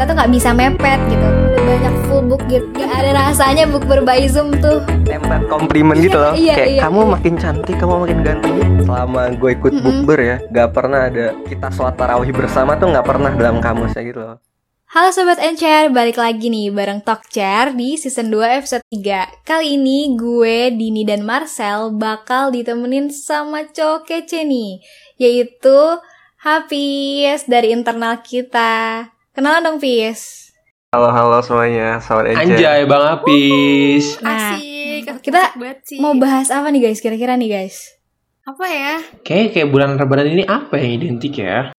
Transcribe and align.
kita 0.00 0.16
tuh 0.16 0.16
nggak 0.16 0.32
bisa 0.32 0.50
mepet 0.56 1.00
gitu. 1.12 1.28
Banyak 1.60 1.94
full 2.08 2.24
book 2.24 2.40
gitu. 2.48 2.64
Gak 2.72 2.88
ada 2.88 3.10
rasanya 3.20 3.68
bukber 3.68 4.00
by 4.00 4.24
zoom 4.32 4.48
tuh. 4.56 4.80
Tempat 5.04 5.44
komplimen 5.44 5.92
gitu 6.00 6.16
loh. 6.16 6.32
Iya, 6.32 6.56
kayak 6.56 6.70
iya, 6.72 6.80
kamu 6.88 7.00
iya. 7.04 7.10
makin 7.12 7.34
cantik 7.36 7.76
kamu 7.76 7.94
makin 8.08 8.18
ganteng. 8.24 8.54
Selama 8.80 9.28
gue 9.36 9.50
ikut 9.60 9.72
Mm-mm. 9.76 9.84
bukber 9.84 10.18
ya 10.24 10.36
gak 10.48 10.72
pernah 10.72 11.04
ada 11.04 11.36
kita 11.44 11.68
sholat 11.68 12.00
tarawih 12.00 12.32
bersama 12.32 12.80
tuh 12.80 12.88
nggak 12.88 13.04
pernah 13.04 13.28
dalam 13.36 13.60
kamusnya 13.60 14.00
gitu 14.00 14.20
loh. 14.24 14.40
Halo 14.88 15.12
Sobat 15.12 15.36
Encer, 15.36 15.92
balik 15.92 16.16
lagi 16.16 16.48
nih 16.48 16.72
bareng 16.72 17.04
Talk 17.04 17.28
Chair 17.28 17.76
di 17.76 18.00
season 18.00 18.32
2 18.32 18.56
episode 18.56 18.82
3 18.88 19.46
Kali 19.46 19.76
ini 19.76 20.16
gue, 20.16 20.72
Dini 20.72 21.04
dan 21.04 21.28
Marcel 21.28 21.92
bakal 21.94 22.50
ditemenin 22.50 23.12
sama 23.12 23.68
cowok 23.70 24.08
kece 24.08 24.48
nih 24.48 24.82
Yaitu 25.20 26.02
Hafiz 26.42 27.46
dari 27.46 27.70
internal 27.70 28.18
kita 28.24 29.06
Kenalan 29.40 29.64
dong 29.64 29.80
Fis 29.80 30.52
halo 30.92 31.08
halo 31.08 31.40
semuanya 31.40 31.96
selamat 31.96 32.44
Anjay 32.44 32.84
Bang 32.84 33.08
Apis. 33.08 34.20
Nah, 34.20 34.60
Asik, 34.60 35.24
kita. 35.24 35.56
Mau 35.96 36.12
bahas 36.20 36.52
apa 36.52 36.68
nih 36.68 36.84
guys, 36.84 37.00
kira-kira 37.00 37.40
nih 37.40 37.48
guys? 37.48 37.96
apa 38.44 38.68
ya? 38.68 39.00
Kayak 39.24 39.56
kayak 39.56 39.68
bulan 39.72 39.96
Ramadan 39.96 40.28
ini 40.28 40.44
apa 40.44 40.76
yang 40.76 40.92
identik 40.92 41.40
ya? 41.40 41.72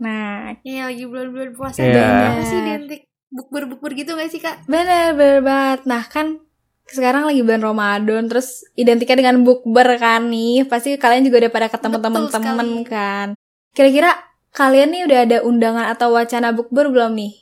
Nah, 0.00 0.56
Iya 0.64 0.88
lagi 0.88 1.04
bulan-bulan 1.04 1.52
puasa 1.52 1.84
Iya. 1.84 2.00
yeah. 2.00 2.32
apa 2.32 2.42
sih 2.48 2.58
identik 2.64 3.00
bukber-bukber 3.28 3.92
gitu 4.00 4.16
gak 4.16 4.32
sih 4.32 4.40
kak? 4.40 4.64
bener, 4.64 5.12
bener 5.12 5.44
banget 5.44 5.84
Nah 5.84 6.08
kan 6.08 6.40
sekarang 6.88 7.28
lagi 7.28 7.44
bulan 7.44 7.60
Ramadan 7.60 8.24
Terus 8.24 8.64
identiknya 8.72 9.20
dengan 9.20 9.44
bukber 9.44 10.00
kan 10.00 10.32
nih 10.32 10.64
Pasti 10.64 10.96
kalian 10.96 11.28
juga 11.28 11.44
udah 11.44 11.52
pada 11.52 11.68
ketemu 11.68 11.96
temen-temen 12.00 12.68
kan 12.88 13.28
Kira-kira 13.76 14.29
kalian 14.54 14.90
nih 14.94 15.02
udah 15.06 15.18
ada 15.26 15.38
undangan 15.46 15.86
atau 15.94 16.08
wacana 16.14 16.50
bukber 16.52 16.90
belum 16.90 17.12
nih? 17.16 17.32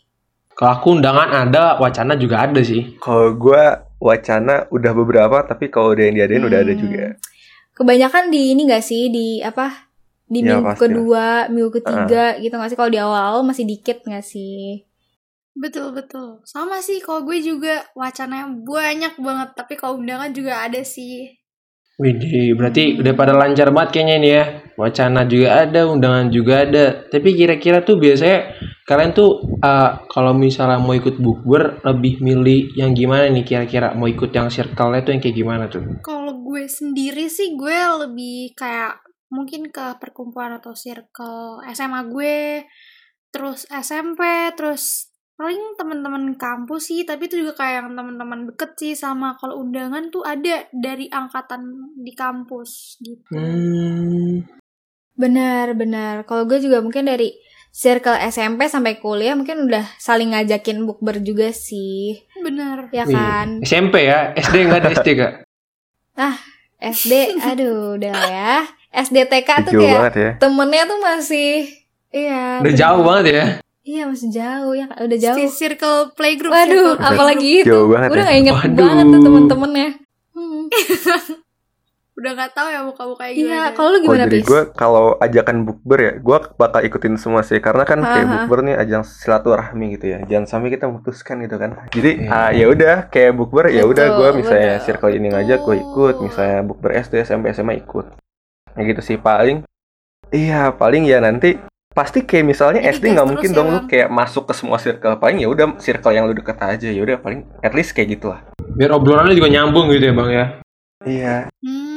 Kalau 0.59 0.73
aku 0.75 0.89
undangan 0.99 1.29
ada, 1.47 1.79
wacana 1.79 2.19
juga 2.19 2.43
ada 2.47 2.61
sih. 2.63 2.99
kalau 2.99 3.35
gue 3.39 3.63
wacana 3.99 4.67
udah 4.71 4.93
beberapa 4.95 5.39
tapi 5.47 5.71
kalau 5.71 5.95
udah 5.95 6.05
yang 6.07 6.17
diadain 6.19 6.45
udah 6.47 6.61
ada 6.63 6.75
Hmm. 6.75 6.83
juga 6.85 7.05
Kebanyakan 7.75 8.35
di 8.35 8.43
ini 8.55 8.67
gak 8.67 8.83
sih 8.83 9.07
di 9.09 9.39
apa? 9.39 9.87
Di 10.27 10.43
Ya, 10.43 10.59
minggu 10.59 10.67
pasti 10.67 10.81
kedua, 10.83 11.27
minggu 11.49 11.71
ketiga 11.79 12.25
gitu 12.43 12.55
gak 12.59 12.71
sih? 12.71 12.79
Kalau 12.79 12.91
di 12.91 12.99
awal-awal 12.99 13.43
masih 13.47 13.65
dikit 13.65 14.03
gak 14.03 14.27
sih? 14.27 14.83
Betul 15.55 15.95
betul. 15.95 16.43
Sama 16.43 16.79
sih 16.83 16.99
kalau 16.99 17.23
gue 17.23 17.39
juga 17.43 17.87
wacananya 17.95 18.51
banyak 18.51 19.15
banget 19.19 19.49
tapi 19.55 19.75
kalau 19.79 19.99
undangan 20.03 20.31
juga 20.35 20.67
ada 20.67 20.83
sih. 20.83 21.39
Widih, 21.99 22.55
berarti 22.55 22.95
udah 23.01 23.13
pada 23.15 23.35
lancar 23.35 23.71
banget 23.75 23.91
kayaknya 23.95 24.15
ini 24.23 24.29
ya. 24.31 24.45
Wacana 24.79 25.27
juga 25.27 25.67
ada, 25.67 25.91
undangan 25.91 26.31
juga 26.31 26.63
ada. 26.63 27.03
Tapi 27.11 27.35
kira-kira 27.35 27.83
tuh 27.83 27.99
biasanya 27.99 28.55
kalian 28.87 29.11
tuh 29.11 29.59
eh, 29.59 29.91
kalau 30.07 30.31
misalnya 30.39 30.79
mau 30.79 30.95
ikut 30.95 31.19
bukber 31.19 31.83
lebih 31.83 32.23
milih 32.23 32.79
yang 32.79 32.95
gimana 32.95 33.27
nih 33.27 33.43
kira-kira? 33.43 33.99
Mau 33.99 34.07
ikut 34.07 34.31
yang 34.31 34.47
circle-nya 34.47 35.03
tuh 35.03 35.19
yang 35.19 35.23
kayak 35.27 35.37
gimana 35.37 35.65
tuh? 35.67 35.83
Kalau 36.07 36.39
gue 36.47 36.71
sendiri 36.71 37.27
sih 37.27 37.59
gue 37.59 37.79
lebih 38.07 38.55
kayak 38.55 39.03
mungkin 39.35 39.69
ke 39.69 39.99
perkumpulan 40.01 40.57
atau 40.57 40.73
circle 40.73 41.61
SMA 41.75 42.01
gue, 42.09 42.65
terus 43.29 43.69
SMP, 43.69 44.23
terus 44.57 45.13
paling 45.39 45.79
teman-teman 45.79 46.35
kampus 46.35 46.91
sih, 46.91 47.07
tapi 47.07 47.31
itu 47.31 47.47
juga 47.47 47.63
kayak 47.63 47.75
yang 47.79 47.89
teman-teman 47.95 48.51
deket 48.51 48.75
sih 48.75 48.95
sama 48.99 49.39
kalau 49.39 49.63
undangan 49.63 50.11
tuh 50.11 50.27
ada 50.27 50.67
dari 50.75 51.07
angkatan 51.07 51.95
di 51.95 52.11
kampus 52.11 52.99
gitu. 52.99 53.39
Hmm, 53.39 54.43
Benar, 55.19 55.75
benar. 55.75 56.23
Kalau 56.25 56.47
gue 56.47 56.63
juga 56.63 56.79
mungkin 56.79 57.11
dari 57.11 57.35
circle 57.75 58.17
SMP 58.31 58.71
sampai 58.71 59.03
kuliah 59.03 59.35
mungkin 59.35 59.67
udah 59.67 59.83
saling 59.99 60.31
ngajakin 60.33 60.87
bukber 60.87 61.19
juga 61.21 61.51
sih. 61.51 62.23
Bener. 62.39 62.87
Ya 62.95 63.03
iya. 63.03 63.11
kan? 63.11 63.49
SMP 63.67 64.07
ya? 64.07 64.33
SD 64.39 64.57
nggak 64.71 64.81
ada 64.81 64.91
SD 64.95 65.09
kak? 65.19 65.33
SD, 66.79 67.13
aduh 67.43 67.99
udah 67.99 68.13
lah 68.15 68.31
ya. 68.31 68.57
SD 69.03 69.27
TK 69.27 69.51
tuh 69.69 69.73
jauh 69.75 69.83
kayak 69.85 70.15
ya 70.15 70.31
temennya 70.39 70.87
tuh 70.87 70.99
masih 71.03 71.67
Iya. 72.09 72.65
Udah 72.65 72.73
bener. 72.73 72.81
jauh 72.81 73.03
banget 73.05 73.25
ya? 73.29 73.47
Iya, 73.85 74.03
masih 74.09 74.29
jauh 74.33 74.73
ya. 74.73 74.87
Udah 74.97 75.19
jauh. 75.21 75.37
Si 75.37 75.45
circle 75.53 76.13
playgroup. 76.17 76.53
Waduh, 76.53 76.97
circle 76.97 77.05
apalagi 77.05 77.49
itu. 77.65 77.69
Jauh 77.69 77.89
banget 77.89 78.09
Udah 78.13 78.25
ya. 78.25 78.29
gak 78.29 78.39
inget 78.41 78.55
Waduh. 78.57 78.77
banget 78.81 79.05
tuh 79.05 79.21
temen-temennya. 79.21 79.89
Hmm. 80.33 80.63
Udah 82.19 82.35
gak 82.35 82.51
tahu 82.51 82.67
ya 82.67 82.83
muka-muka 82.83 83.31
Iya, 83.31 83.39
gimana. 83.39 83.69
kalau 83.73 83.89
lu 83.89 83.95
Oh, 83.95 84.03
gimana, 84.03 84.25
jadi 84.27 84.39
Pis? 84.43 84.47
gue 84.51 84.63
kalau 84.75 85.05
ajakan 85.17 85.57
bukber 85.63 85.99
ya, 86.03 86.13
gue 86.19 86.39
bakal 86.59 86.81
ikutin 86.83 87.15
semua 87.15 87.47
sih, 87.47 87.63
karena 87.63 87.87
kan 87.87 88.03
kayak 88.03 88.27
bukber 88.27 88.67
nih 88.67 88.75
ajang 88.75 89.07
silaturahmi 89.07 89.95
gitu 89.95 90.07
ya. 90.11 90.19
Jangan 90.27 90.47
sampai 90.51 90.75
kita 90.75 90.91
memutuskan 90.91 91.39
gitu 91.47 91.57
kan. 91.57 91.79
Jadi 91.95 92.27
Iya. 92.27 92.31
ah, 92.35 92.51
ya 92.51 92.67
udah 92.67 92.97
kayak 93.07 93.33
bukber 93.33 93.71
ya 93.71 93.87
udah 93.87 94.07
gue 94.19 94.29
misalnya 94.35 94.71
betul. 94.77 94.85
circle 94.85 95.15
ini 95.15 95.27
ngajak 95.31 95.59
gue 95.63 95.77
ikut, 95.79 96.15
misalnya 96.19 96.59
bukber 96.67 96.91
SD, 96.99 97.15
SMP, 97.23 97.55
SMA 97.55 97.79
ikut. 97.79 98.07
Ya 98.75 98.83
gitu 98.83 98.99
sih 98.99 99.15
paling. 99.15 99.63
Iya 100.29 100.75
paling 100.75 101.07
ya 101.07 101.23
nanti 101.23 101.55
pasti 101.89 102.23
kayak 102.23 102.45
misalnya 102.45 102.83
Jadi 102.83 102.95
SD 102.99 103.05
nggak 103.15 103.29
mungkin 103.31 103.51
ya, 103.51 103.57
dong 103.57 103.69
lu 103.71 103.79
kayak 103.87 104.09
masuk 104.11 104.45
ke 104.45 104.55
semua 104.55 104.77
circle. 104.77 105.17
Paling 105.17 105.39
ya 105.39 105.47
udah 105.47 105.79
circle 105.79 106.11
yang 106.11 106.27
lu 106.27 106.35
deket 106.35 106.59
aja 106.59 106.89
ya 106.91 106.99
udah 106.99 107.17
paling 107.17 107.47
at 107.63 107.71
least 107.73 107.95
kayak 107.95 108.19
gitulah. 108.19 108.43
Biar 108.75 108.91
obrolannya 108.91 109.33
juga 109.33 109.49
nyambung 109.49 109.87
gitu 109.89 110.11
ya 110.11 110.15
bang 110.15 110.31
ya? 110.31 110.47
Iya. 111.01 111.35
Hmm. 111.63 111.88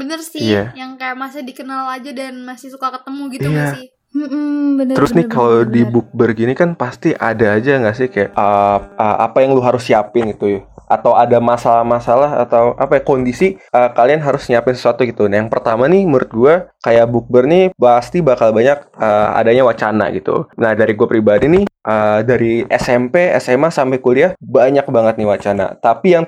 Bener 0.00 0.18
sih. 0.24 0.40
Iya. 0.40 0.72
Yang 0.72 0.96
kayak 0.96 1.16
masih 1.20 1.44
dikenal 1.44 1.84
aja 1.92 2.10
dan 2.16 2.40
masih 2.48 2.72
suka 2.72 2.88
ketemu 2.96 3.22
gitu 3.36 3.48
Iya. 3.52 3.56
gak 3.60 3.68
sih? 3.76 3.88
Mm-mm, 4.10 4.74
bener, 4.74 4.94
Terus 4.98 5.14
bener, 5.14 5.22
nih 5.22 5.26
kalau 5.30 5.62
di 5.62 5.82
bukber 5.86 6.34
gini 6.34 6.58
kan 6.58 6.74
pasti 6.74 7.14
ada 7.14 7.54
aja 7.54 7.78
nggak 7.78 7.94
sih 7.94 8.10
kayak 8.10 8.34
uh, 8.34 8.90
uh, 8.98 9.16
apa 9.22 9.46
yang 9.46 9.54
lu 9.54 9.62
harus 9.62 9.86
siapin 9.86 10.34
gitu 10.34 10.58
ya? 10.58 10.60
Atau 10.90 11.14
ada 11.14 11.38
masalah-masalah 11.38 12.42
atau 12.42 12.74
apa 12.74 12.98
ya 12.98 13.02
kondisi 13.06 13.54
uh, 13.70 13.94
kalian 13.94 14.18
harus 14.18 14.50
nyiapin 14.50 14.74
sesuatu 14.74 15.06
gitu. 15.06 15.30
Nah 15.30 15.46
yang 15.46 15.46
pertama 15.46 15.86
nih 15.86 16.10
menurut 16.10 16.30
gua 16.34 16.54
kayak 16.82 17.06
bukber 17.06 17.46
nih 17.46 17.70
pasti 17.78 18.18
bakal 18.18 18.50
banyak 18.50 18.82
uh, 18.98 19.38
adanya 19.38 19.62
wacana 19.62 20.10
gitu. 20.10 20.50
Nah 20.58 20.74
dari 20.74 20.98
gue 20.98 21.06
pribadi 21.06 21.46
nih 21.46 21.64
uh, 21.86 22.26
dari 22.26 22.66
SMP, 22.66 23.30
SMA 23.38 23.70
sampai 23.70 24.02
kuliah 24.02 24.34
banyak 24.42 24.90
banget 24.90 25.22
nih 25.22 25.28
wacana. 25.30 25.78
Tapi 25.78 26.18
yang 26.18 26.26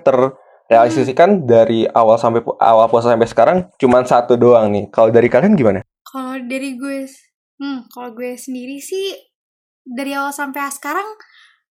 terrealisasikan 0.72 1.44
dari 1.44 1.84
awal 1.84 2.16
sampai 2.16 2.40
awal 2.56 2.88
puasa 2.88 3.12
sampai 3.12 3.28
sekarang 3.28 3.58
cuman 3.76 4.08
satu 4.08 4.40
doang 4.40 4.72
nih. 4.72 4.88
Kalau 4.88 5.12
dari 5.12 5.28
kalian 5.28 5.52
gimana? 5.52 5.84
Kalau 6.00 6.40
dari 6.40 6.80
gue, 6.80 7.04
hmm, 7.60 7.92
kalau 7.92 8.16
gue 8.16 8.40
sendiri 8.40 8.80
sih 8.80 9.12
dari 9.84 10.16
awal 10.16 10.32
sampai 10.32 10.72
sekarang 10.72 11.04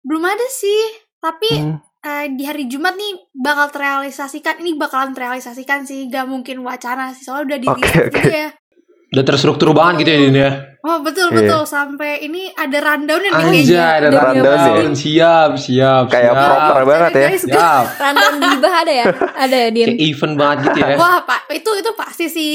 belum 0.00 0.24
ada 0.24 0.48
sih. 0.48 0.80
Tapi 1.20 1.50
Hmm. 1.60 1.76
eh, 2.00 2.26
di 2.32 2.48
hari 2.48 2.64
Jumat 2.70 2.96
nih 2.96 3.20
bakal 3.36 3.68
terrealisasikan. 3.68 4.64
Ini 4.64 4.80
bakalan 4.80 5.12
terrealisasikan 5.12 5.84
sih, 5.84 6.08
gak 6.08 6.24
mungkin 6.24 6.64
wacana 6.64 7.12
sih. 7.12 7.28
Soalnya 7.28 7.44
udah 7.52 7.58
di 7.60 7.68
oke. 7.68 7.90
juga 8.16 8.22
ya. 8.32 8.50
Udah 9.08 9.24
terstruktur 9.24 9.70
banget 9.70 10.02
gitu 10.02 10.10
ya 10.10 10.18
Din 10.20 10.36
ya? 10.36 10.50
Oh 10.82 10.98
betul 10.98 11.30
Iya. 11.30 11.36
betul 11.40 11.62
sampai 11.64 12.22
ini 12.22 12.46
ada 12.48 12.78
rundownnya 12.80 13.30
nih 13.32 13.38
Anjay, 13.40 13.62
kayaknya. 13.64 13.86
ada 13.90 14.08
rundown 14.20 14.54
ya. 14.54 14.62
sih? 14.62 14.74
Siap, 14.94 15.50
siap, 15.56 16.04
Kayak 16.06 16.32
siap. 16.32 16.46
proper 16.48 16.82
banget 16.84 17.10
ya. 17.12 17.28
Siap. 17.36 17.84
Random 17.96 18.32
gibah 18.40 18.74
ada 18.76 18.92
ya? 18.92 19.04
Ada 19.36 19.56
ya, 19.56 19.68
Din? 19.68 19.86
Kayak 19.88 19.98
event 20.04 20.34
banget 20.36 20.58
gitu 20.64 20.78
ya? 20.80 20.94
Wah, 20.96 21.18
Pak, 21.22 21.40
itu 21.50 21.70
itu 21.72 21.90
pasti 21.92 22.26
sih. 22.28 22.54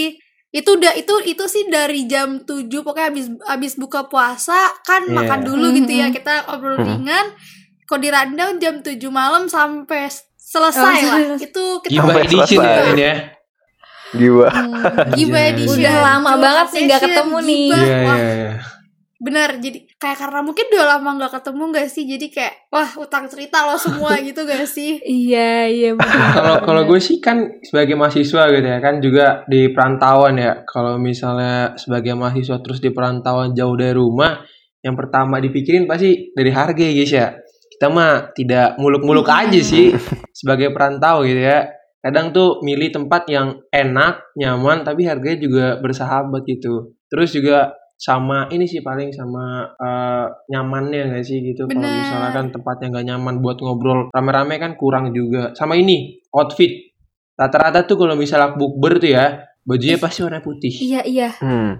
Itu 0.49 0.69
udah 0.73 0.93
itu 0.93 1.13
itu 1.25 1.43
sih 1.45 1.63
dari 1.67 2.03
jam 2.05 2.39
7 2.41 2.67
pokoknya 2.77 3.07
habis 3.09 3.25
habis 3.45 3.73
buka 3.75 4.07
puasa 4.07 4.55
kan 4.81 5.03
Iya. 5.03 5.15
makan 5.17 5.39
dulu 5.41 5.71
gitu 5.73 5.91
ya. 5.93 6.07
Kita 6.09 6.47
obrol 6.49 6.75
Mhm. 6.75 6.83
ringan. 6.85 7.25
Kok 7.83 7.99
di 7.99 8.07
rundown 8.07 8.55
jam 8.57 8.75
7 8.77 9.07
malam 9.07 9.47
sampai 9.47 10.07
selesai 10.33 10.79
Oh, 10.79 11.07
lah. 11.09 11.19
selesai. 11.35 11.43
Itu 11.45 11.63
kita 11.81 11.91
Gibah 11.93 12.03
Sampai 12.09 12.23
edition 12.25 12.59
ya 12.61 12.83
ini 12.85 13.03
ya? 13.05 13.15
Gila. 14.11 14.49
Hmm. 14.51 15.15
Gibah 15.15 15.39
Anjay. 15.39 15.53
edition. 15.55 15.79
Udah 15.79 15.95
lama 16.03 16.31
banget 16.35 16.67
nggak 16.83 16.99
session, 16.99 17.13
ketemu 17.15 17.37
nih. 17.47 17.67
Iya, 17.71 17.79
iya, 17.79 18.31
iya. 18.35 18.53
bener. 19.21 19.49
Jadi 19.61 19.77
kayak 20.01 20.17
karena 20.17 20.39
mungkin 20.41 20.65
udah 20.67 20.87
lama 20.97 21.09
nggak 21.21 21.33
ketemu 21.39 21.63
gak 21.71 21.87
sih? 21.87 22.03
Jadi 22.09 22.25
kayak 22.33 22.53
wah 22.73 22.89
utang 22.99 23.25
cerita 23.29 23.57
lo 23.69 23.77
semua 23.77 24.17
gitu 24.27 24.41
gak 24.43 24.65
sih? 24.67 24.97
Iya, 24.99 25.69
iya. 25.69 25.89
Kalau 26.35 26.57
kalau 26.65 26.81
gue 26.89 26.99
sih 26.99 27.21
kan 27.21 27.61
sebagai 27.61 27.93
mahasiswa 27.95 28.49
gitu 28.49 28.67
ya 28.67 28.79
kan 28.81 28.99
juga 28.99 29.47
di 29.47 29.69
perantauan 29.71 30.35
ya. 30.41 30.65
Kalau 30.67 30.97
misalnya 30.97 31.77
sebagai 31.77 32.17
mahasiswa 32.17 32.57
terus 32.59 32.81
di 32.81 32.89
perantauan 32.91 33.53
jauh 33.55 33.77
dari 33.77 33.95
rumah, 33.95 34.41
yang 34.81 34.97
pertama 34.97 35.37
dipikirin 35.37 35.85
pasti 35.85 36.33
dari 36.33 36.51
harga 36.51 36.81
ya 36.81 36.93
guys 36.97 37.13
ya. 37.13 37.27
Kita 37.71 37.87
mah 37.89 38.29
tidak 38.33 38.77
muluk-muluk 38.77 39.25
aja 39.25 39.57
sih 39.61 39.93
sebagai 40.33 40.73
perantau 40.73 41.23
gitu 41.25 41.41
ya. 41.45 41.80
Kadang 42.01 42.33
tuh 42.33 42.65
milih 42.65 42.89
tempat 42.89 43.29
yang 43.29 43.61
enak, 43.69 44.33
nyaman, 44.33 44.81
tapi 44.81 45.05
harganya 45.05 45.37
juga 45.37 45.65
bersahabat 45.77 46.41
gitu. 46.49 46.97
Terus 47.07 47.29
juga 47.29 47.77
sama 48.01 48.49
ini 48.49 48.65
sih 48.65 48.81
paling 48.81 49.13
sama 49.13 49.69
eh, 49.77 50.25
nyamannya 50.49 51.13
nggak 51.13 51.23
sih 51.25 51.37
gitu. 51.45 51.69
Kalau 51.69 51.85
misalnya 51.85 52.33
kan 52.33 52.49
tempatnya 52.49 52.87
nggak 52.89 53.05
nyaman 53.13 53.35
buat 53.45 53.61
ngobrol 53.61 54.09
rame-rame 54.09 54.57
kan 54.57 54.73
kurang 54.73 55.13
juga. 55.13 55.53
Sama 55.53 55.77
ini 55.77 56.17
outfit. 56.33 56.89
Rata-rata 57.37 57.85
tuh 57.85 58.01
kalau 58.01 58.17
misalnya 58.17 58.57
bukber 58.57 58.97
tuh 58.97 59.13
ya 59.13 59.45
bajunya 59.61 60.01
pasti 60.01 60.25
warna 60.25 60.41
putih. 60.41 60.73
Iya, 60.73 61.01
iya. 61.05 61.29
Hmm. 61.37 61.77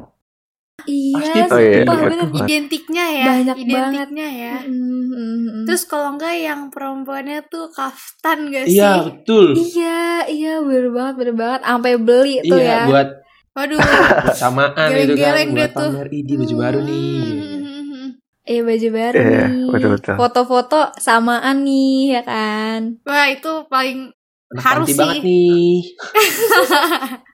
Iya, 0.85 1.45
Pasti 1.45 1.53
Oh, 1.53 1.59
iya, 1.62 1.74
sumpah 1.81 1.97
betul. 1.97 2.09
bener. 2.09 2.27
Identiknya 2.41 3.06
ya. 3.13 3.25
Banyak 3.29 3.57
identiknya 3.62 4.27
ya. 4.29 4.56
Mm, 4.65 4.90
mm, 5.12 5.38
mm. 5.44 5.63
Terus 5.63 5.84
kalau 5.84 6.16
enggak 6.16 6.34
yang 6.34 6.68
perempuannya 6.68 7.46
tuh 7.46 7.69
kaftan 7.69 8.48
gak 8.48 8.66
sih? 8.66 8.78
Iya 8.78 8.92
betul. 9.04 9.54
iya, 9.54 10.25
iya 10.25 10.54
bener 10.60 10.90
banget, 10.90 11.13
bener 11.18 11.34
banget. 11.36 11.60
Sampai 11.62 11.92
beli 11.96 12.34
tuh 12.42 12.56
Iya 12.56 12.63
ya. 12.63 12.81
buat 12.88 13.08
Waduh. 13.52 13.78
buat 14.24 14.34
samaan 14.34 14.88
itu 14.90 15.13
kan 15.13 15.48
buat 15.52 15.72
tuh. 15.72 15.90
pamer 15.92 16.08
idi 16.10 16.34
baju 16.34 16.56
baru 16.58 16.80
nih. 16.81 17.22
Hmm. 17.22 18.08
Iya 18.42 18.60
baju 18.63 18.88
baru 18.90 19.18
Iya, 19.18 19.44
nih. 19.48 20.16
Foto-foto 20.16 20.80
samaan 20.98 21.56
nih 21.62 21.96
ya 22.12 22.22
kan. 22.24 22.80
Wah 23.04 23.28
itu 23.28 23.52
paling 23.68 24.12
Anak 24.52 24.63
Harus 24.66 24.88
sih. 24.88 24.96
banget 24.96 25.16
nih. 25.22 25.75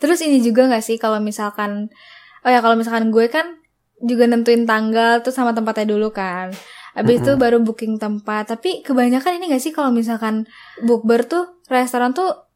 Terus 0.00 0.20
ini 0.20 0.40
juga 0.40 0.66
gak 0.66 0.80
sih 0.80 0.96
kalau 0.96 1.20
misalkan 1.20 1.92
Oh 2.40 2.48
ya 2.48 2.64
kalau 2.64 2.72
misalkan 2.72 3.12
gue 3.12 3.28
kan 3.28 3.59
juga 4.00 4.24
nentuin 4.26 4.64
tanggal 4.64 5.20
tuh 5.20 5.32
sama 5.32 5.52
tempatnya 5.52 5.92
dulu 5.92 6.10
kan. 6.10 6.50
Habis 6.96 7.22
itu 7.22 7.32
baru 7.38 7.62
booking 7.62 8.02
tempat. 8.02 8.50
Tapi 8.50 8.82
kebanyakan 8.82 9.38
ini 9.38 9.54
gak 9.54 9.62
sih 9.62 9.70
kalau 9.70 9.94
misalkan 9.94 10.48
bukber 10.82 11.22
tuh 11.24 11.62
restoran 11.70 12.10
tuh 12.10 12.50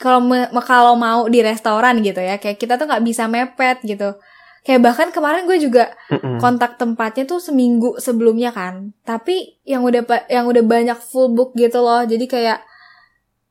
kalau 0.00 0.24
me- 0.24 0.48
kalau 0.64 0.96
mau 0.96 1.28
di 1.28 1.44
restoran 1.44 2.00
gitu 2.00 2.22
ya 2.22 2.40
kayak 2.40 2.56
kita 2.56 2.80
tuh 2.80 2.88
nggak 2.88 3.04
bisa 3.04 3.28
mepet 3.28 3.84
gitu. 3.84 4.16
Kayak 4.64 4.80
bahkan 4.84 5.08
kemarin 5.12 5.44
gue 5.44 5.58
juga 5.60 5.92
Mm-mm. 6.08 6.40
kontak 6.40 6.80
tempatnya 6.80 7.28
tuh 7.28 7.40
seminggu 7.40 8.00
sebelumnya 8.00 8.52
kan. 8.52 8.96
Tapi 9.04 9.60
yang 9.68 9.84
udah 9.84 10.04
yang 10.32 10.48
udah 10.48 10.64
banyak 10.64 10.98
full 10.98 11.32
book 11.36 11.52
gitu 11.52 11.84
loh. 11.84 12.04
Jadi 12.04 12.24
kayak 12.24 12.64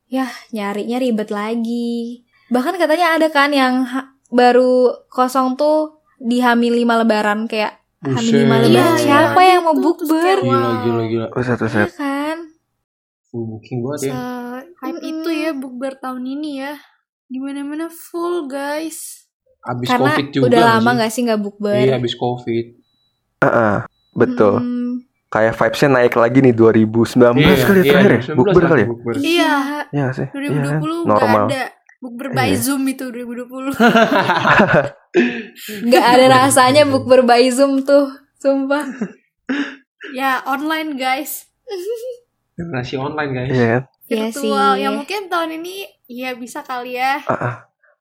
ya 0.08 0.26
nyarinya 0.50 0.98
ribet 0.98 1.30
lagi. 1.30 2.26
Bahkan 2.50 2.74
katanya 2.80 3.20
ada 3.20 3.28
kan 3.30 3.52
yang 3.52 3.84
baru 4.32 5.06
kosong 5.12 5.56
tuh 5.56 5.97
di 6.18 6.38
Hamil 6.38 6.74
5 6.76 7.00
lebaran 7.00 7.40
kayak 7.44 7.78
Hamil 8.00 8.14
5 8.36 8.44
Buset. 8.44 8.62
lebaran. 8.64 8.68
Iya, 8.68 8.86
Siapa 8.96 9.40
iya. 9.40 9.50
yang 9.50 9.62
mau 9.64 9.76
bukber? 9.76 10.36
Gila 10.40 10.70
gila 10.80 11.02
gila. 11.04 11.26
Buset, 11.30 11.50
Iya 11.52 11.62
buset. 11.64 11.88
kan? 11.94 12.38
Full 13.28 13.44
booking 13.46 13.78
banget 13.80 14.00
ya. 14.04 14.14
hype 14.78 15.02
itu 15.02 15.28
ya 15.30 15.50
bukber 15.52 15.92
tahun 15.96 16.22
ini 16.24 16.50
ya. 16.58 16.74
Di 17.24 17.36
mana-mana 17.36 17.86
full 17.88 18.46
guys. 18.46 19.26
Abis 19.60 19.86
Karena 19.86 20.10
covid 20.12 20.26
juga. 20.30 20.44
udah 20.46 20.58
nggak 20.58 20.70
lama 20.72 20.88
sih? 20.88 20.96
gak 20.96 21.10
sih 21.10 21.20
nggak 21.24 21.40
bukber? 21.40 21.76
Iya 21.76 21.94
abis 21.96 22.14
covid. 22.14 22.66
Heeh, 23.38 23.76
betul. 24.12 24.54
Mm, 24.58 24.92
Kayak 25.28 25.54
vibesnya 25.54 25.88
naik 25.92 26.14
lagi 26.16 26.38
nih 26.40 26.54
2019 26.54 27.20
kali 27.60 27.78
ya 27.78 27.84
terakhir 27.84 28.10
ya? 28.10 28.20
2019 28.24 28.38
Bukber 28.38 28.64
kali 28.64 28.80
ya? 28.80 28.88
Iya. 29.20 29.52
Iya 29.88 30.00
nggak 30.00 30.14
sih? 30.14 30.26
Iya 30.26 30.48
kan? 30.64 30.80
2020 30.80 31.04
nggak 31.04 31.20
Normal. 31.20 31.44
ada 31.44 31.62
bukber 31.98 32.26
by 32.30 32.46
Iya. 32.46 32.56
Zoom 32.56 32.82
itu 32.86 33.04
2020. 33.04 33.76
Gak 35.92 36.04
ada 36.04 36.26
rasanya 36.28 36.86
bukber 36.86 37.26
by 37.26 37.46
Zoom 37.50 37.82
tuh, 37.82 38.12
sumpah. 38.38 38.84
ya 40.16 40.42
online 40.46 40.96
guys. 40.96 41.48
Generasi 42.58 42.94
online 42.98 43.30
guys. 43.34 43.50
Iya 43.52 43.66
kan? 43.66 43.82
Iya 44.08 44.24
Virtual. 44.32 44.72
sih. 44.74 44.82
Ya 44.82 44.88
mungkin 44.90 45.20
tahun 45.28 45.50
ini 45.60 45.74
ya 46.08 46.32
bisa 46.34 46.64
kali 46.64 46.96
ya. 46.96 47.20
Ah, 47.28 47.34
ah. 47.36 47.54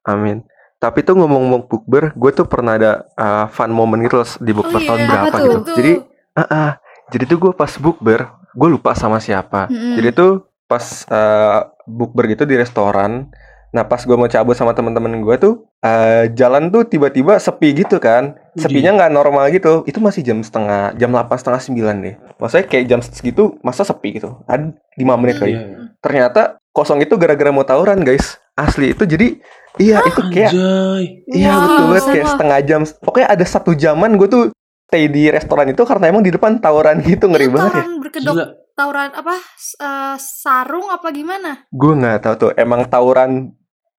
Amin. 0.08 0.48
Tapi 0.78 1.02
tuh 1.04 1.18
ngomong-ngomong 1.18 1.68
bukber, 1.68 2.14
gue 2.14 2.32
tuh 2.32 2.46
pernah 2.46 2.78
ada 2.78 3.10
uh, 3.18 3.50
fun 3.50 3.74
moment 3.74 3.98
gitu 4.06 4.22
loh 4.22 4.30
di 4.40 4.52
bukber 4.54 4.78
Oh 4.78 4.84
iya, 4.86 4.88
tahun 4.88 5.00
apa 5.02 5.18
berapa 5.18 5.40
gitu. 5.42 5.72
Jadi, 5.74 5.94
ah, 6.38 6.42
ah. 6.48 6.70
jadi 7.10 7.24
tuh 7.26 7.38
gue 7.42 7.52
pas 7.58 7.72
bukber, 7.82 8.20
gue 8.54 8.68
lupa 8.70 8.94
sama 8.94 9.18
siapa. 9.18 9.68
Mm-mm. 9.68 9.98
Jadi 9.98 10.10
tuh 10.14 10.32
pas 10.70 10.86
uh, 11.10 11.74
bukber 11.90 12.30
gitu 12.30 12.46
di 12.46 12.56
restoran. 12.56 13.34
Nah 13.76 13.84
pas 13.84 14.00
gue 14.00 14.16
mau 14.16 14.30
cabut 14.32 14.56
sama 14.56 14.72
temen-temen 14.72 15.20
gue 15.20 15.36
tuh 15.36 15.54
uh, 15.84 16.26
jalan 16.32 16.72
tuh 16.72 16.88
tiba-tiba 16.88 17.38
sepi 17.38 17.76
gitu 17.76 18.00
kan. 18.00 18.38
Sepinya 18.58 18.96
nggak 18.96 19.12
normal 19.14 19.52
gitu. 19.52 19.84
Itu 19.86 20.00
masih 20.00 20.24
jam 20.24 20.40
setengah, 20.42 20.96
jam 20.98 21.12
8 21.14 21.30
setengah 21.36 21.62
9 21.62 22.04
deh. 22.06 22.16
Maksudnya 22.40 22.66
kayak 22.66 22.86
jam 22.90 23.00
segitu 23.04 23.60
masa 23.62 23.84
sepi 23.84 24.18
gitu. 24.18 24.40
Ada 24.48 24.72
5 24.96 25.22
menit 25.22 25.36
kali. 25.38 25.54
Iya. 25.54 25.62
Ternyata 26.02 26.42
kosong 26.72 27.04
itu 27.04 27.18
gara-gara 27.20 27.52
mau 27.52 27.68
tawuran 27.68 28.02
guys. 28.02 28.40
Asli 28.58 28.98
itu 28.98 29.06
jadi 29.06 29.38
iya 29.78 30.02
itu 30.02 30.22
kayak 30.34 30.50
Anjay. 30.50 31.04
iya 31.30 31.54
Wow, 31.54 31.62
betul 31.62 31.84
banget 31.94 32.06
kayak 32.10 32.28
setengah 32.34 32.60
jam. 32.66 32.82
Pokoknya 33.06 33.28
ada 33.30 33.46
satu 33.46 33.72
jaman 33.78 34.18
gue 34.18 34.26
tuh 34.26 34.44
stay 34.88 35.06
di 35.06 35.28
restoran 35.28 35.68
itu 35.68 35.84
karena 35.84 36.08
emang 36.08 36.22
di 36.22 36.32
depan 36.32 36.58
tawuran 36.58 37.00
gitu 37.02 37.28
ngeri 37.28 37.46
Itu 37.46 37.54
banget 37.54 37.74
ya. 37.74 37.84
berkedok 37.98 38.34
Gila. 38.34 38.46
tawuran 38.72 39.10
apa 39.12 39.36
eh, 39.78 40.16
sarung 40.18 40.88
apa 40.88 41.08
gimana? 41.10 41.68
Gue 41.70 41.94
nggak 41.94 42.18
tahu 42.22 42.34
tuh 42.38 42.52
emang 42.54 42.86
tawuran 42.86 43.52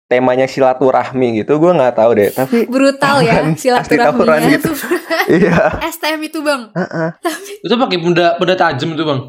temanya 0.06 0.46
silaturahmi 0.46 1.38
gitu 1.38 1.58
gue 1.58 1.72
nggak 1.74 1.92
tahu 1.94 2.12
deh 2.14 2.32
tapi 2.32 2.64
Brutal 2.66 3.20
ya 3.20 3.44
Tawuran, 3.44 3.52
asli 3.52 3.68
tawuran 3.68 3.84
silaturahminya. 4.40 4.52
gitu. 4.56 4.72
iya 5.38 5.58
STM 5.86 6.22
itu 6.24 6.40
bang. 6.40 6.62
heeh. 6.72 7.10
Itu 7.60 7.76
pakai 7.76 7.98
benda 7.98 8.28
benda 8.36 8.56
tajam 8.56 8.96
tuh 8.96 9.04
bang. 9.04 9.22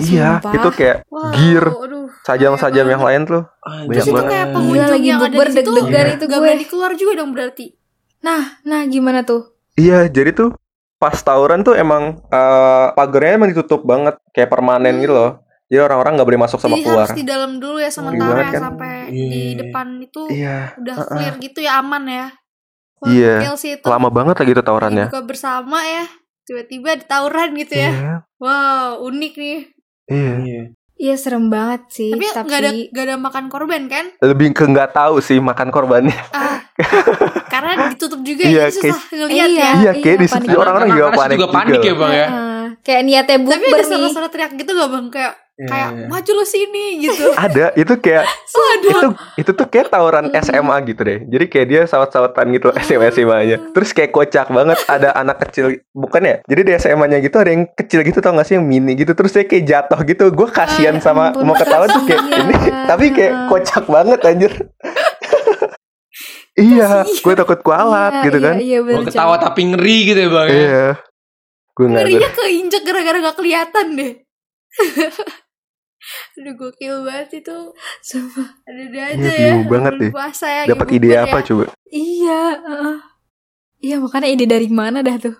iya 0.00 0.40
Sumpah. 0.40 0.52
itu 0.56 0.68
kayak 0.72 0.96
Wow, 1.06 1.30
gear 1.30 1.64
aduh, 1.68 2.08
sajam-sajam 2.24 2.72
bahaya 2.74 2.88
yang 2.88 2.98
banget. 2.98 3.14
lain 3.14 3.22
tuh 3.28 3.42
Anjay. 3.62 3.84
Banyak 3.84 3.92
Terus 3.94 4.00
itu 4.02 4.14
banget. 4.16 4.32
kayak 4.32 4.46
pengunjung 4.50 4.88
lagi 4.88 5.04
yang 5.04 5.20
ada 5.20 5.28
di 5.28 5.52
situ 5.52 5.70
Iya. 5.70 6.08
itu 6.10 6.24
gak 6.24 6.32
gue. 6.32 6.40
berani 6.42 6.64
keluar 6.64 6.90
juga 6.94 7.12
dong 7.14 7.30
berarti. 7.30 7.66
Nah, 8.20 8.42
nah 8.62 8.80
gimana 8.86 9.20
tuh? 9.22 9.42
iya 9.76 10.08
jadi 10.08 10.32
tuh 10.32 10.50
pas 10.96 11.16
tawuran 11.16 11.60
tuh 11.60 11.74
emang 11.74 12.02
eh, 12.24 12.86
pagernya 12.92 13.36
emang 13.36 13.50
ditutup 13.50 13.82
banget 13.82 14.14
kayak 14.30 14.48
permanen 14.48 14.94
Hmm. 14.94 15.02
gitu 15.02 15.12
loh 15.12 15.32
jadi 15.64 15.80
orang-orang 15.82 16.12
nggak 16.14 16.28
boleh 16.28 16.42
masuk 16.42 16.58
sama 16.58 16.74
Jadi 16.74 16.84
keluar 16.84 17.04
harus 17.04 17.16
di 17.16 17.24
dalam 17.24 17.52
dulu 17.56 17.76
ya 17.76 17.90
sementara 17.90 18.30
banget 18.30 18.44
ya 18.44 18.52
kan? 18.52 18.62
sampai 18.62 18.92
Iya. 19.06 19.28
di 19.28 19.42
depan 19.56 19.86
itu 19.98 20.22
iya 20.28 20.56
udah 20.76 20.94
uh-uh. 20.94 21.08
clear 21.10 21.34
gitu 21.40 21.58
ya 21.60 21.72
aman 21.78 22.04
ya. 22.04 22.26
Iya. 23.02 23.34
sih 23.54 23.70
itu. 23.74 23.84
lama 23.84 24.08
banget 24.08 24.36
lagi 24.38 24.52
tuh 24.52 24.62
tawurannya 24.62 25.06
Buka 25.08 25.22
bersama 25.22 25.82
ya. 25.82 26.04
Tiba-tiba 26.42 26.92
ada 26.92 27.04
tawuran 27.06 27.52
gitu 27.54 27.74
ya. 27.74 27.90
iya 27.90 28.14
Wow, 28.36 29.04
unik 29.04 29.32
nih. 29.34 29.58
iya 30.06 30.32
Iya. 30.38 30.62
Iya 30.94 31.14
serem 31.18 31.50
banget 31.50 31.90
sih, 31.90 32.08
Tapi 32.08 32.22
tapi, 32.30 32.46
nggak 32.46 32.60
ada 32.60 32.70
nggak 32.70 33.04
ada 33.04 33.16
makan 33.18 33.44
korban 33.48 33.82
kan? 33.88 34.04
lebih 34.20 34.52
ke 34.52 34.62
nggak 34.62 34.92
tahu 34.92 35.18
sih 35.18 35.36
makan 35.36 35.68
korbannya 35.68 36.14
Ah, 36.30 36.62
karena 37.66 37.88
ditutup 37.88 38.20
juga 38.20 38.42
Iya, 38.42 38.52
ya, 38.52 38.64
jadi 38.66 38.76
susah 38.84 39.00
ngelihat 39.10 39.48
Iya. 39.48 39.58
ya. 39.58 39.72
iya 39.74 39.92
kayak 39.94 40.16
di 40.16 40.26
panik 40.26 40.44
situ 40.44 40.54
orang-orang 40.54 40.84
Karena- 40.86 41.00
juga 41.00 41.18
panik 41.18 41.36
juga 41.36 41.48
panik 41.50 41.80
ya 41.80 41.94
bang 41.94 42.12
ya. 42.12 42.26
Heeh. 42.26 42.64
kayak 42.82 43.02
niatnya 43.02 43.34
Tapi 43.34 43.44
bukber 43.46 43.64
ada 43.70 43.80
nih. 43.80 43.88
suara-suara 43.88 44.28
teriak 44.28 44.52
gitu 44.54 44.70
gak 44.72 44.90
bang? 44.90 45.06
Kayak 45.10 45.32
Iya, 45.54 45.68
kayak 45.70 45.90
iya. 45.94 46.06
maju 46.10 46.30
lo 46.34 46.44
sini 46.44 46.84
gitu. 46.98 47.26
ada 47.46 47.70
itu 47.72 47.94
kayak 47.96 48.26
Waduh. 48.58 48.90
itu 48.90 49.08
itu 49.38 49.50
tuh 49.52 49.66
kayak 49.68 49.86
tawuran 49.86 50.26
SMA 50.36 50.76
gitu 50.84 51.00
deh 51.00 51.18
jadi 51.24 51.44
kayak 51.46 51.66
dia 51.68 51.82
sawat-sawatan 51.86 52.44
gitu 52.50 52.68
SMA 52.76 53.06
SMA 53.08 53.38
nya 53.44 53.56
terus 53.70 53.94
kayak 53.94 54.10
kocak 54.10 54.50
banget 54.50 54.82
ada 54.84 55.14
anak 55.14 55.38
kecil 55.40 55.78
bukan 55.92 56.22
ya 56.24 56.36
jadi 56.42 56.60
di 56.60 56.72
SMA 56.74 57.06
nya 57.06 57.18
gitu 57.20 57.38
ada 57.38 57.48
yang 57.48 57.70
kecil 57.70 58.02
gitu 58.02 58.18
tau 58.18 58.34
gak 58.34 58.44
sih 58.44 58.58
yang 58.58 58.66
mini 58.66 58.92
gitu 58.96 59.14
terus 59.14 59.30
dia 59.30 59.46
kayak 59.46 59.62
jatuh 59.64 60.00
gitu 60.02 60.24
gue 60.28 60.48
kasihan 60.50 60.98
sama 60.98 61.30
ampun, 61.30 61.46
mau 61.46 61.54
ketawa 61.54 61.86
tuh 61.86 62.02
kayak 62.02 62.18
ini 62.34 62.54
tapi 62.90 63.04
kayak 63.12 63.46
kocak 63.46 63.84
banget 63.86 64.18
anjir 64.20 64.52
iya 66.54 67.02
gue 67.02 67.34
takut 67.34 67.60
kualat 67.60 68.12
Iya, 68.12 68.24
gitu 68.24 68.38
iya, 68.38 68.46
kan 68.46 68.54
Iya, 68.56 68.78
Mau 68.78 68.86
bener, 68.86 69.04
ketawa 69.10 69.34
tapi 69.36 69.60
ngeri 69.68 69.98
gitu 70.06 70.20
ya 70.20 70.30
bang 70.30 70.48
ya. 70.48 70.54
iya 70.54 70.86
gue 71.74 71.84
nggak 71.84 72.02
Ngerinya 72.06 72.30
keinjek 72.30 72.82
gara-gara 72.86 73.18
gak 73.18 73.36
kelihatan 73.36 73.86
deh. 73.98 74.12
Aduh 76.36 76.54
gokil 76.54 76.94
banget 77.02 77.42
itu. 77.42 77.58
Sumpah. 77.98 78.48
Iya, 78.68 79.02
aja 79.16 79.30
ya. 79.32 79.50
bingung 79.56 79.66
banget 79.66 79.92
deh. 79.98 80.10
Puasa 80.12 80.46
ya. 80.46 80.62
dapat 80.68 80.86
ide 80.92 81.08
bukber 81.08 81.22
apa 81.24 81.38
ya. 81.40 81.44
coba 81.48 81.64
Iya, 81.88 82.42
heeh. 82.60 82.96
Iya, 83.80 83.96
makanya 83.98 84.28
ide 84.30 84.44
dari 84.46 84.68
mana 84.68 85.00
dah 85.00 85.16
tuh? 85.18 85.34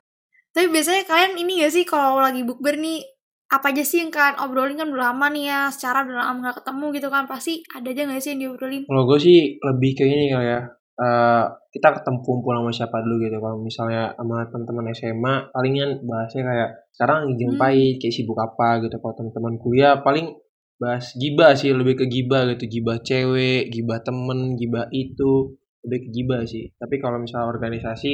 Tapi 0.51 0.67
biasanya 0.71 1.03
kalian 1.05 1.35
ini 1.37 1.63
gak 1.63 1.73
sih 1.73 1.85
kalau 1.85 2.19
lagi 2.19 2.43
bukber 2.43 2.79
nih 2.79 2.99
apa 3.47 3.71
aja 3.71 3.85
sih 3.85 4.03
yang 4.03 4.11
kalian 4.11 4.41
obrolin 4.41 4.75
kan 4.75 4.89
udah 4.91 5.13
lama 5.13 5.27
nih 5.31 5.47
ya 5.47 5.61
secara 5.71 6.03
udah 6.03 6.17
lama 6.19 6.51
gak 6.51 6.65
ketemu 6.65 6.87
gitu 6.97 7.09
kan 7.13 7.25
pasti 7.29 7.63
ada 7.71 7.87
aja 7.87 8.03
gak 8.09 8.19
sih 8.19 8.31
yang 8.35 8.41
diobrolin 8.43 8.83
Kalau 8.89 9.03
gue 9.05 9.19
sih 9.21 9.39
lebih 9.61 9.91
ke 9.95 10.03
ini 10.03 10.33
kali 10.33 10.49
ya. 10.49 10.61
Eh, 10.95 11.45
kita 11.69 11.91
ketemu 11.93 12.19
kumpul 12.21 12.55
sama 12.55 12.71
siapa 12.71 13.03
dulu 13.03 13.19
gitu. 13.21 13.37
Kalau 13.37 13.59
misalnya 13.59 14.15
sama 14.15 14.47
teman-teman 14.47 14.87
SMA, 14.91 15.35
palingan 15.51 15.99
bahasnya 16.01 16.43
kayak 16.45 16.71
sekarang 16.91 17.19
lagi 17.25 17.35
Hmm. 17.35 17.51
ngapain, 17.53 17.93
kayak 17.99 18.15
sibuk 18.15 18.39
apa 18.39 18.69
gitu. 18.81 18.97
Kalau 18.97 19.15
teman-teman 19.17 19.55
kuliah 19.59 19.99
paling 19.99 20.39
bahas 20.77 21.11
gibah 21.15 21.51
sih, 21.53 21.71
lebih 21.71 21.95
ke 21.97 22.07
gibah 22.07 22.47
gitu. 22.49 22.71
Gibah 22.71 22.99
cewek, 23.01 23.69
gibah 23.69 23.99
temen, 24.01 24.55
gibah 24.55 24.87
itu, 24.89 25.55
lebih 25.83 25.99
ke 26.01 26.11
gibah 26.13 26.41
sih. 26.45 26.71
Tapi 26.73 26.95
kalau 26.97 27.19
misalnya 27.19 27.51
organisasi, 27.51 28.13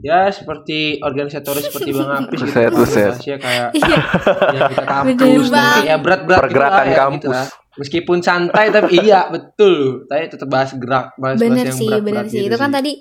ya 0.00 0.26
seperti 0.28 0.98
organisatoris 0.98 1.70
seperti 1.70 1.94
Bang 1.94 2.10
Apis 2.20 2.42
gitu. 2.42 2.50
Buset, 2.50 2.70
buset. 2.72 3.10
Bahasnya 3.12 3.36
kayak 3.38 3.68
Iya, 3.70 3.98
ya 4.56 4.60
kita 4.66 4.82
kampus, 4.84 5.46
banget. 5.46 5.54
kayak 5.54 5.84
ya 5.84 5.96
berat-berat 5.96 6.34
gitu 6.34 6.42
pergerakan 6.42 6.84
ya, 6.84 6.96
kampus 6.98 7.22
gitu 7.22 7.28
lah. 7.30 7.46
Meskipun 7.76 8.18
santai 8.20 8.68
tapi 8.68 8.96
iya 8.98 9.28
betul. 9.28 10.04
Tapi 10.04 10.26
tetap 10.26 10.48
bahas 10.48 10.72
gerak, 10.72 11.12
bahas, 11.14 11.36
bahas 11.36 11.40
bener 11.40 11.64
yang 11.66 11.76
sih, 11.76 11.86
berat-berat 11.86 12.04
bener 12.04 12.24
sih. 12.26 12.40
gitu 12.40 12.48
Itu 12.48 12.56
kan 12.56 12.70
sih. 12.70 12.76
tadi 12.76 12.92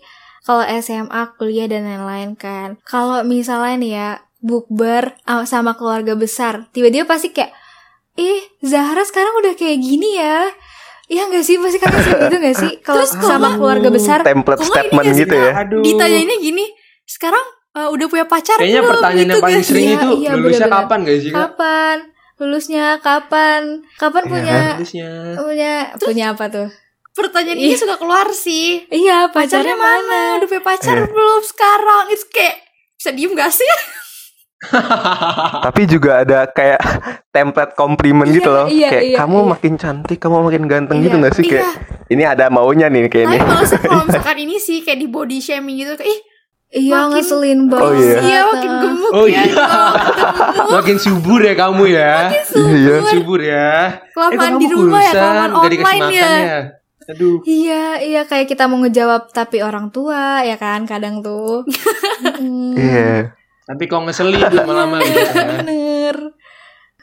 kalau 0.42 0.64
SMA, 0.78 1.22
kuliah 1.36 1.66
dan 1.66 1.84
lain-lain 1.84 2.30
kan. 2.36 2.78
Kalau 2.84 3.24
misalnya 3.24 3.76
nih 3.76 3.92
ya 3.92 4.10
bukber 4.40 5.18
ah, 5.24 5.42
sama 5.44 5.74
keluarga 5.74 6.14
besar, 6.14 6.70
tiba-tiba 6.70 7.04
pasti 7.04 7.32
kayak, 7.32 7.50
ih 8.14 8.40
Zahra 8.62 9.02
sekarang 9.02 9.34
udah 9.42 9.54
kayak 9.56 9.80
gini 9.80 10.20
ya. 10.20 10.46
Iya 11.06 11.30
gak 11.30 11.46
sih? 11.46 11.58
Pasti 11.58 11.78
kalian 11.78 12.02
sering 12.02 12.22
gitu 12.26 12.38
gak 12.42 12.58
sih? 12.58 12.72
Kalau 12.82 13.06
sama 13.06 13.54
keluarga 13.54 13.90
besar 13.90 14.22
template 14.22 14.62
statement 14.62 15.06
sih, 15.08 15.22
gitu 15.22 15.34
ya. 15.34 15.52
Aduh. 15.62 15.82
Ditanyainnya 15.82 16.38
gini, 16.42 16.66
sekarang 17.06 17.46
eh, 17.74 17.90
udah 17.90 18.06
punya 18.06 18.26
pacar 18.26 18.58
Kayaknya 18.58 18.82
belum? 18.82 18.92
pertanyaan 18.94 19.22
Gitu 19.22 19.34
yang 19.34 19.44
paling 19.46 19.62
sering 19.62 19.86
sih? 19.86 19.94
itu 19.94 20.08
Iya, 20.18 20.30
lulusnya 20.34 20.66
bener-bener. 20.66 20.74
kapan 20.90 20.98
gak 21.02 21.20
sih 21.22 21.32
kapan? 21.32 21.98
Lulusnya 22.36 23.00
kapan? 23.00 23.84
Kapan 23.96 24.24
Iya 24.24 24.32
punya 24.32 24.58
Lulusnya. 24.76 25.10
punya 25.36 25.74
punya 25.96 26.26
apa 26.32 26.46
tuh? 26.48 26.68
Pertanyaan 27.12 27.56
ini 27.56 27.72
Iya. 27.72 27.80
suka 27.80 27.96
keluar 27.96 28.28
sih. 28.30 28.84
Iya, 28.88 29.32
Pacarnya 29.32 29.72
pacarnya 29.72 29.76
mana? 29.78 30.22
Udah 30.38 30.48
punya 30.50 30.64
pacar 30.66 30.96
Iya. 30.98 31.08
belum 31.08 31.42
sekarang? 31.42 32.04
Itu 32.12 32.26
kayak 32.28 32.56
bisa 32.94 33.10
diem 33.12 33.32
gak 33.32 33.52
sih? 33.52 33.72
Tapi 35.66 35.82
juga 35.86 36.24
ada 36.24 36.44
kayak 36.48 36.80
template 37.36 37.74
compliment 37.74 38.28
gitu 38.28 38.44
Iya, 38.46 38.56
loh. 38.58 38.66
iya, 38.68 38.88
kayak 38.90 39.06
iya, 39.06 39.18
kamu 39.18 39.38
iya. 39.38 39.48
makin 39.56 39.74
cantik, 39.76 40.18
kamu 40.18 40.36
makin 40.44 40.64
ganteng 40.66 40.98
Iya, 41.00 41.06
gitu 41.06 41.16
gak 41.18 41.34
sih? 41.34 41.44
Kayak 41.46 41.72
ini 42.08 42.24
ada 42.24 42.46
maunya 42.50 42.88
nih 42.88 43.08
kayak 43.08 43.26
Tapi 43.26 43.36
ini. 43.38 43.46
kalau 43.80 44.04
misalkan 44.12 44.38
ini 44.38 44.56
sih 44.58 44.78
kayak 44.82 45.00
di 45.00 45.08
body 45.08 45.40
shaming 45.40 45.76
gitu 45.80 45.96
kayak 45.96 46.12
ih 46.12 46.20
Iya, 46.76 46.92
Makin- 46.92 47.12
ngeselin 47.16 47.60
banget. 47.66 47.88
Oh, 47.88 47.94
iya. 47.96 48.18
iya 48.20 48.40
makin 48.44 48.72
gemuk 48.78 49.12
Oh 49.14 49.26
ya. 49.26 49.42
iya. 49.42 49.66
Makin 50.70 50.98
subur 50.98 51.40
ya 51.40 51.54
kamu 51.56 51.84
ya. 51.88 52.16
Iya. 52.52 52.96
Subur 53.08 53.40
ya. 53.40 53.96
Kelamaan 54.12 54.36
kamu 54.36 54.60
di 54.60 54.68
rumah 54.68 55.00
ya, 55.00 55.08
kurusan, 55.08 55.16
kelamaan 55.16 55.52
online 55.56 55.82
makan 55.82 56.12
ya. 56.12 56.58
Aduh. 57.06 57.38
Iya, 57.42 57.84
iya 58.02 58.22
kayak 58.26 58.50
kita 58.50 58.66
mau 58.66 58.82
ngejawab 58.82 59.30
tapi 59.30 59.62
orang 59.62 59.88
tua 59.90 60.42
ya 60.42 60.58
kan 60.58 60.84
kadang 60.84 61.22
tuh. 61.22 61.64
Mm, 62.16 62.74
Iya. 62.76 63.32
Tapi 63.66 63.84
kok 63.86 64.02
ngeselin 64.02 64.40
lama-lama 64.42 64.98
gitu 65.04 65.20
ya. 65.20 65.48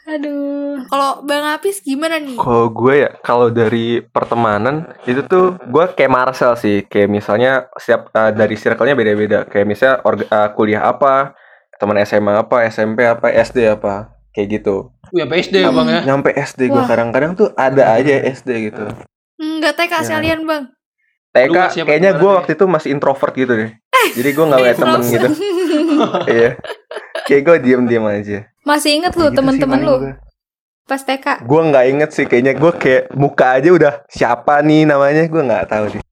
Aduh. 0.02 0.82
Kalau 0.90 1.22
Bang 1.22 1.46
Apis 1.46 1.78
gimana 1.78 2.18
nih? 2.18 2.34
Kalau 2.34 2.66
gue 2.68 3.06
ya, 3.06 3.10
kalau 3.22 3.48
dari 3.48 4.02
pertemanan 4.02 4.90
itu 5.06 5.22
tuh 5.22 5.54
gue 5.62 5.84
kayak 5.94 6.10
Marcel 6.10 6.58
sih. 6.58 6.82
Kayak 6.84 7.08
misalnya 7.08 7.70
setiap 7.78 8.10
uh, 8.10 8.34
dari 8.34 8.58
circle-nya 8.58 8.98
beda-beda. 8.98 9.46
Kayak 9.46 9.66
misalnya 9.66 9.96
orga- 10.02 10.26
uh, 10.26 10.48
kuliah 10.52 10.82
apa, 10.82 11.38
teman 11.78 12.02
SMA 12.02 12.34
apa, 12.34 12.66
SMP 12.66 13.06
apa, 13.06 13.30
SD 13.30 13.70
apa, 13.70 14.10
kayak 14.34 14.60
gitu. 14.60 14.90
Apa 15.12 15.34
SD 15.38 15.60
ya 15.60 15.70
bang 15.70 15.88
ya? 15.88 16.00
Nyampe 16.02 16.32
SD 16.32 16.66
gue 16.66 16.82
kadang-kadang 16.82 17.36
tuh 17.36 17.52
ada 17.54 17.94
aja 17.94 18.14
SD 18.26 18.72
gitu. 18.72 18.82
Enggak 19.38 19.74
TK 19.76 19.92
Ya. 19.92 20.02
sekalian 20.02 20.40
Bang. 20.46 20.62
TK 21.32 21.56
apa 21.56 21.84
kayaknya 21.86 22.10
gue 22.14 22.30
waktu 22.30 22.52
itu 22.54 22.64
masih 22.66 22.88
introvert 22.92 23.32
gitu 23.32 23.52
deh. 23.54 23.70
Jadi 24.12 24.28
gue 24.34 24.44
nggak 24.44 24.58
punya 24.58 24.76
temen 24.76 25.00
gitu. 25.14 25.28
Iya. 26.26 26.50
Kayak 27.24 27.42
gue 27.46 27.56
diem-diem 27.62 28.04
aja. 28.04 28.38
Masih 28.62 28.90
inget 28.96 29.12
lu 29.12 29.26
gitu 29.26 29.36
temen-temen 29.36 29.76
sih 29.76 29.84
lu 29.84 29.94
gue. 30.00 30.14
pas 30.82 30.98
TK? 30.98 31.26
Gue 31.42 31.60
nggak 31.64 31.84
inget 31.88 32.10
sih 32.10 32.24
kayaknya 32.24 32.52
gue 32.52 32.72
kayak 32.72 33.02
muka 33.12 33.56
aja 33.56 33.70
udah 33.70 33.94
siapa 34.06 34.60
nih 34.60 34.84
namanya 34.84 35.24
gue 35.24 35.42
nggak 35.42 35.66
tahu 35.66 35.84
deh. 35.90 36.02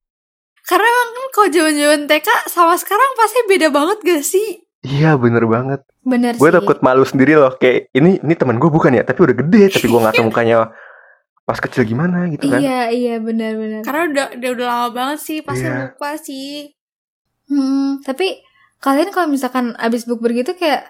Karena 0.62 0.86
emang 0.86 1.10
kan 1.10 1.26
kalau 1.32 1.48
zaman-zaman 1.48 2.00
TK 2.06 2.28
sama 2.46 2.74
sekarang 2.74 3.10
pasti 3.14 3.38
beda 3.44 3.68
banget 3.68 3.98
gak 4.00 4.22
sih? 4.22 4.48
Iya 4.80 5.14
bener 5.14 5.44
banget. 5.44 5.82
Bener 6.00 6.32
Gue 6.34 6.48
sih. 6.48 6.56
takut 6.56 6.78
malu 6.80 7.02
sendiri 7.02 7.34
loh 7.34 7.52
kayak 7.52 7.90
ini 7.92 8.16
ini 8.18 8.34
teman 8.34 8.56
gue 8.56 8.66
bukan 8.66 8.94
ya 8.94 9.02
tapi 9.02 9.20
udah 9.20 9.36
gede 9.36 9.62
tapi 9.68 9.84
gue 9.84 10.00
nggak 10.00 10.14
tahu 10.14 10.26
mukanya 10.26 10.70
pas 11.42 11.58
kecil 11.58 11.82
gimana 11.82 12.30
gitu 12.30 12.46
kan. 12.46 12.62
Iya, 12.62 12.80
iya 12.88 13.14
benar-benar. 13.18 13.82
Karena 13.82 14.02
udah 14.06 14.26
udah, 14.32 14.50
udah 14.54 14.66
lama 14.66 14.88
banget 14.90 15.18
sih 15.20 15.38
pasti 15.42 15.66
Iya. 15.66 15.90
lupa 15.90 16.10
sih. 16.16 16.70
Hmm, 17.46 17.98
tapi 18.00 18.38
kalian 18.78 19.10
kalau 19.10 19.26
misalkan 19.26 19.74
abis 19.76 20.06
bukber 20.06 20.30
gitu 20.32 20.54
kayak 20.54 20.86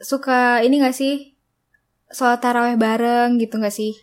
suka 0.00 0.64
ini 0.64 0.80
gak 0.80 0.96
sih? 0.96 1.36
Sholat 2.10 2.40
taraweh 2.42 2.74
bareng 2.74 3.38
gitu 3.38 3.60
gak 3.60 3.72
sih? 3.72 3.94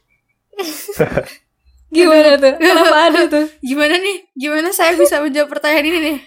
Gimana 1.96 2.36
tuh? 2.36 2.56
Kenapa 2.60 2.98
ada 3.12 3.22
tuh? 3.32 3.46
Gimana 3.64 3.96
nih? 3.98 4.18
Gimana 4.36 4.70
saya 4.72 4.96
bisa 4.96 5.24
menjawab 5.24 5.48
pertanyaan 5.52 5.88
ini 5.88 6.00
nih? 6.00 6.18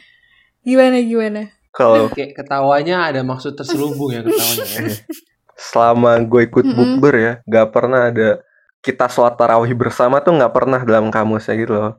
Gimana 0.65 0.97
gimana? 1.01 1.43
Kalau 1.71 2.11
Kayak 2.11 2.43
ketawanya 2.43 3.09
ada 3.09 3.21
maksud 3.23 3.55
terselubung 3.57 4.11
ya 4.13 4.21
ketawanya. 4.27 4.97
selama 5.61 6.17
gue 6.25 6.49
ikut 6.49 6.65
Mm-mm. 6.65 6.77
bukber 6.97 7.15
ya 7.21 7.33
nggak 7.45 7.69
pernah 7.69 8.09
ada 8.09 8.41
kita 8.81 9.13
sholat 9.13 9.37
tarawih 9.37 9.77
bersama 9.77 10.25
tuh 10.25 10.33
nggak 10.41 10.57
pernah 10.57 10.81
dalam 10.81 11.13
kamusnya 11.13 11.53
gitu 11.61 11.77
loh. 11.77 11.93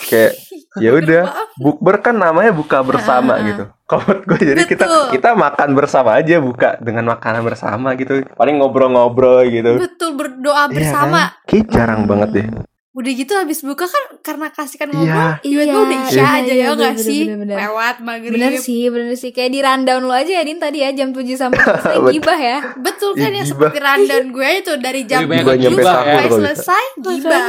Kayak 0.00 0.32
ya 0.84 0.90
udah 0.92 1.22
bukber 1.56 1.98
kan 1.98 2.14
namanya 2.14 2.50
buka 2.50 2.80
bersama 2.80 3.32
Ah, 3.32 3.36
ah, 3.36 3.40
ah. 3.40 3.48
gitu. 3.48 3.64
Kalau 3.84 4.02
menurut 4.04 4.24
gue 4.26 4.38
jadi 4.44 4.62
kita 4.62 4.84
Betul. 4.84 5.04
kita 5.12 5.30
makan 5.34 5.68
bersama 5.72 6.10
aja 6.14 6.36
buka 6.38 6.76
dengan 6.78 7.04
makanan 7.08 7.42
bersama 7.42 7.88
gitu. 7.94 8.22
Paling 8.30 8.56
ngobrol-ngobrol 8.58 9.42
gitu. 9.44 9.74
Betul 9.76 10.14
berdoa 10.14 10.64
Iya 10.64 10.72
bersama. 10.72 11.20
kan? 11.34 11.46
Kayak 11.46 11.66
jarang 11.68 12.00
Hmm. 12.00 12.10
banget 12.10 12.30
deh. 12.32 12.46
Udah 12.90 13.12
gitu 13.14 13.30
habis 13.32 13.62
buka 13.62 13.86
kan 13.86 14.04
karena 14.20 14.50
kasihkan 14.50 14.90
ngobrol, 14.90 15.06
Iya. 15.06 15.38
tiba-tiba 15.40 15.78
udah 15.80 15.98
isya 16.04 16.18
iya, 16.18 16.30
aja 16.36 16.52
iya, 16.52 16.64
ya 16.64 16.70
nggak 16.74 16.96
sih? 16.98 17.22
bener, 17.24 17.38
bener. 17.40 17.56
Lewat 17.60 17.96
maghrib. 18.00 18.34
Bener 18.34 18.52
sih, 18.58 18.82
bener 18.88 19.14
sih. 19.14 19.30
Kayak 19.30 19.50
di 19.50 19.60
rundown 19.60 20.02
lu 20.02 20.12
aja 20.12 20.32
ya 20.32 20.42
Din 20.42 20.58
tadi 20.58 20.78
ya 20.78 20.90
jam 20.92 21.08
7 21.08 21.22
sampai 21.32 21.62
selesai 21.64 21.94
gibah 22.10 22.40
ya. 22.40 22.58
Betul 22.76 23.10
kan 23.14 23.30
yang 23.30 23.46
gibah. 23.46 23.70
seperti 23.70 23.78
rundown 23.80 24.24
gue 24.28 24.48
itu 24.52 24.72
dari 24.76 25.00
jam 25.04 25.20
Lebih 25.22 25.30
banyak 25.32 25.44
Gua 25.44 25.54
7 25.54 25.60
nyampe 25.60 25.72
gibah 25.76 25.94
sampai 25.94 26.10
ya. 26.10 26.20
bisa. 26.20 26.34
selesai 26.36 26.84
gibah. 26.98 27.48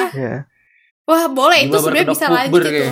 Iya. 1.10 1.18
Wah 1.18 1.25
boleh 1.28 1.60
itu 1.63 1.74
sebenarnya 1.74 2.08
bisa 2.08 2.25
lanjut 2.28 2.62
itu. 2.62 2.86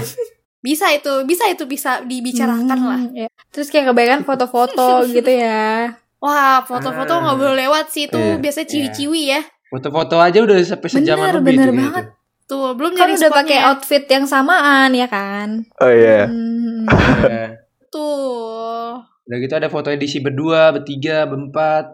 Bisa 0.58 0.90
itu, 0.90 1.14
bisa 1.24 1.44
itu 1.46 1.64
bisa 1.64 1.92
dibicarakan 2.02 2.66
Hmm, 2.76 2.90
lah. 2.90 3.02
ya. 3.16 3.28
Terus 3.48 3.70
kayak 3.70 3.94
kebanyakan 3.94 4.26
foto-foto 4.26 4.88
gitu 5.16 5.30
ya. 5.30 5.94
Wah 6.18 6.60
foto-foto 6.62 7.14
Ah. 7.14 7.20
nggak 7.24 7.38
boleh 7.38 7.56
lewat 7.64 7.86
sih 7.88 8.10
itu 8.10 8.18
Iya. 8.18 8.42
biasanya 8.42 8.68
ciwi-ciwi 8.68 9.22
ya. 9.30 9.42
Foto-foto 9.68 10.18
aja 10.18 10.40
udah 10.40 10.58
sampai 10.60 10.90
sejaman 10.90 11.22
Bener, 11.22 11.36
lebih 11.38 11.54
bener 11.54 11.68
tuh 11.68 11.76
banget. 11.78 12.06
gitu. 12.06 12.16
Tuh 12.48 12.68
belum 12.74 12.92
Kan 12.96 13.10
udah 13.12 13.32
pakai 13.34 13.60
outfit 13.62 14.04
yang 14.08 14.26
samaan 14.26 14.90
ya 14.92 15.06
kan. 15.06 15.68
Oh 15.78 15.92
iya. 15.92 16.26
Hmm. 16.26 16.88
Iya. 17.22 17.46
Tuh 17.88 18.98
Udah 19.24 19.38
gitu 19.38 19.54
ada 19.54 19.68
foto 19.68 19.88
edisi 19.88 20.18
berdua, 20.18 20.72
bertiga, 20.72 21.24
berempat. 21.24 21.92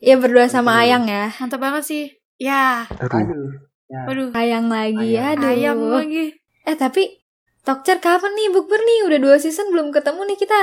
Ya 0.00 0.16
berdua 0.16 0.48
sama. 0.48 0.80
Ayang 0.80 1.04
ya. 1.04 1.28
mantap 1.36 1.60
banget 1.60 1.84
sih. 1.84 2.04
Ya, 2.34 2.88
Aduh. 2.90 3.70
Aduh. 3.92 4.08
waduh. 4.08 4.28
Ayang 4.32 4.66
lagi, 4.66 5.12
Ayang. 5.12 5.36
aduh. 5.36 5.48
Ayam 5.52 5.78
lagi. 5.92 6.24
Eh 6.64 6.74
tapi 6.74 7.20
Tokcer 7.62 8.00
kapan 8.00 8.34
nih 8.34 8.50
bukber 8.50 8.80
nih? 8.80 9.06
Udah 9.06 9.18
dua 9.20 9.36
season 9.38 9.70
belum 9.70 9.92
ketemu 9.92 10.26
nih 10.26 10.38
kita. 10.40 10.60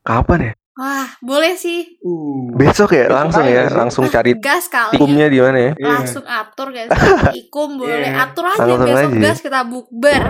Kapan 0.00 0.38
ya? 0.40 0.52
Wah, 0.72 1.04
boleh 1.20 1.52
sih. 1.52 2.00
Uh. 2.00 2.48
Besok 2.56 2.96
ya 2.96 3.04
Besok 3.04 3.12
langsung 3.12 3.44
ya, 3.44 3.62
sih. 3.68 3.76
langsung 3.76 4.04
cari 4.08 4.32
Gas 4.40 4.72
kali. 4.72 4.96
tikumnya 4.96 5.28
di 5.28 5.38
mana 5.38 5.58
ya? 5.60 5.72
Iya. 5.76 5.86
Langsung 5.92 6.24
atur 6.24 6.72
guys. 6.72 6.88
Ikum 7.36 7.76
boleh. 7.76 8.08
Iya. 8.08 8.24
Atur 8.24 8.48
aja 8.48 8.64
Langsung 8.64 8.88
besok 8.88 9.10
aja. 9.12 9.20
gas 9.20 9.38
kita 9.44 9.60
bukber. 9.68 10.22